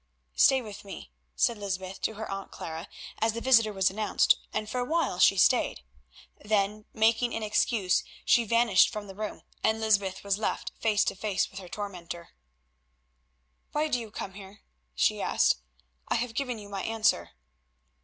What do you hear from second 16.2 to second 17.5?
given you my answer."